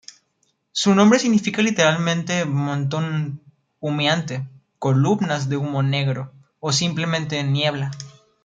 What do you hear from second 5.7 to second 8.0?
negro" o simplemente "niebla".